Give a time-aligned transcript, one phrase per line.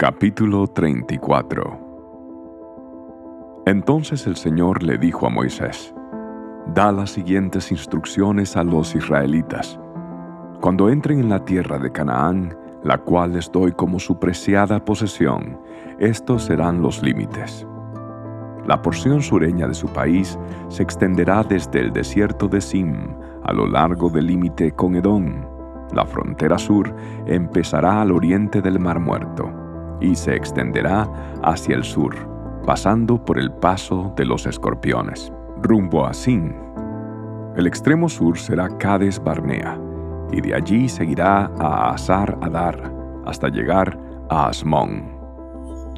[0.00, 1.78] Capítulo 34
[3.66, 5.94] Entonces el Señor le dijo a Moisés,
[6.72, 9.78] Da las siguientes instrucciones a los israelitas.
[10.62, 15.60] Cuando entren en la tierra de Canaán, la cual les doy como su preciada posesión,
[15.98, 17.66] estos serán los límites.
[18.66, 23.66] La porción sureña de su país se extenderá desde el desierto de Sim a lo
[23.66, 25.44] largo del límite con Edom.
[25.92, 26.90] La frontera sur
[27.26, 29.68] empezará al oriente del Mar Muerto
[30.00, 31.08] y se extenderá
[31.42, 32.14] hacia el sur,
[32.64, 35.32] pasando por el paso de los escorpiones,
[35.62, 36.54] rumbo a Sin.
[37.56, 39.78] El extremo sur será Cades Barnea,
[40.32, 42.92] y de allí seguirá a Azar Adar,
[43.26, 45.18] hasta llegar a Asmón.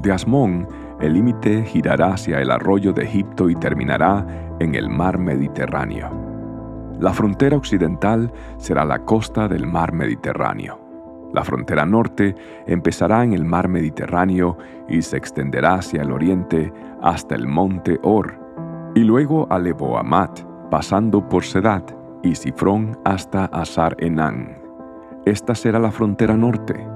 [0.02, 0.66] De Asmón,
[1.00, 4.26] el límite girará hacia el arroyo de Egipto y terminará
[4.58, 6.10] en el mar Mediterráneo.
[7.00, 10.81] La frontera occidental será la costa del mar Mediterráneo.
[11.32, 12.34] La frontera norte
[12.66, 18.38] empezará en el mar Mediterráneo y se extenderá hacia el oriente hasta el monte Or,
[18.94, 21.90] y luego a Leboamat, pasando por Sedat
[22.22, 24.58] y Sifrón hasta Azar Enán.
[25.24, 26.86] Esta será la frontera norte.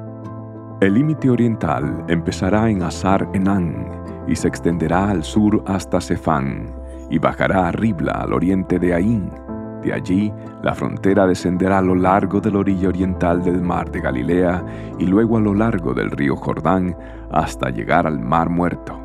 [0.81, 3.89] El límite oriental empezará en Azar Enán
[4.27, 6.75] y se extenderá al sur hasta Sefán,
[7.09, 9.46] y bajará a Ribla al oriente de Ain
[9.87, 14.01] de allí, la frontera descenderá a lo largo de la orilla oriental del mar de
[14.01, 14.65] Galilea
[14.98, 16.97] y luego a lo largo del río Jordán
[17.31, 19.01] hasta llegar al mar muerto.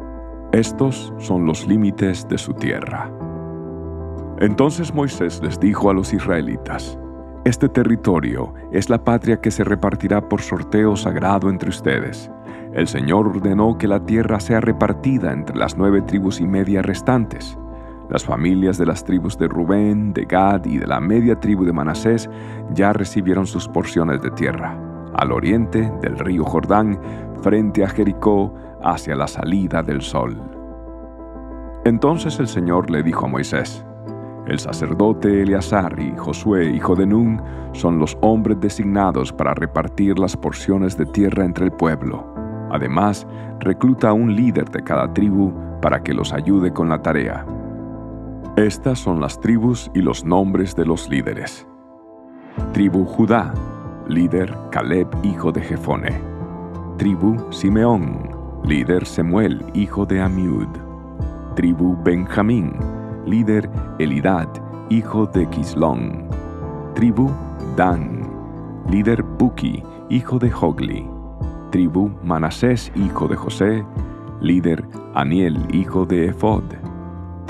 [0.52, 3.12] Estos son los límites de su tierra.
[4.40, 6.98] Entonces Moisés les dijo a los israelitas,
[7.46, 12.32] Este territorio es la patria que se repartirá por sorteo sagrado entre ustedes.
[12.74, 17.58] El Señor ordenó que la tierra sea repartida entre las nueve tribus y media restantes.
[18.12, 21.72] Las familias de las tribus de Rubén, de Gad y de la media tribu de
[21.72, 22.30] Manasés
[22.74, 24.78] ya recibieron sus porciones de tierra,
[25.14, 27.00] al oriente del río Jordán,
[27.42, 30.38] frente a Jericó, hacia la salida del sol.
[31.86, 33.86] Entonces el Señor le dijo a Moisés,
[34.46, 40.36] el sacerdote Eleazar y Josué, hijo de Nun, son los hombres designados para repartir las
[40.36, 42.26] porciones de tierra entre el pueblo.
[42.72, 43.26] Además,
[43.62, 47.46] recluta a un líder de cada tribu para que los ayude con la tarea.
[48.58, 51.66] Estas son las tribus y los nombres de los líderes.
[52.74, 53.54] Tribu Judá,
[54.08, 56.22] líder Caleb, hijo de Jefone.
[56.98, 58.30] Tribu Simeón,
[58.66, 60.68] líder Semuel, hijo de Amiud.
[61.56, 62.74] Tribu Benjamín,
[63.26, 63.70] líder
[64.00, 64.50] Elidad,
[64.90, 66.28] hijo de Quislón.
[66.94, 67.32] Tribu
[67.78, 68.30] Dan,
[68.90, 71.08] líder Buki, hijo de Hogli.
[71.72, 73.86] Tribu Manasés, hijo de José,
[74.42, 74.84] líder
[75.16, 76.91] Aniel, hijo de Ephod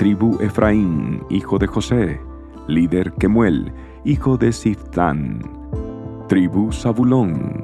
[0.02, 2.20] Tribu Efraín, hijo de José,
[2.66, 3.72] líder Kemuel,
[4.04, 5.40] hijo de Siftán.
[6.26, 7.62] Tribu Zabulón,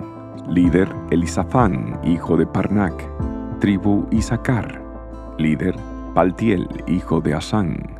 [0.48, 2.94] líder Elisafán, hijo de Parnac.
[3.58, 4.80] Tribu Isaacar,
[5.36, 5.74] líder
[6.14, 7.98] Paltiel, hijo de Asán.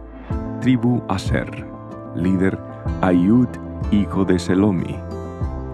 [0.60, 1.66] Tribu Aser,
[2.15, 2.56] líder
[3.00, 3.49] Ayud,
[3.91, 4.94] hijo de Selomi.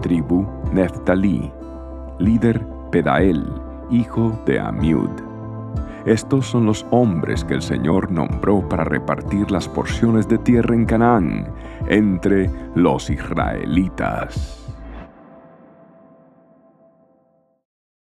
[0.01, 0.43] Tribu
[0.73, 1.51] Neftalí,
[2.17, 3.45] líder Pedael,
[3.91, 5.24] hijo de Amiud.
[6.05, 10.85] Estos son los hombres que el Señor nombró para repartir las porciones de tierra en
[10.85, 11.51] Canaán
[11.87, 14.64] entre los israelitas.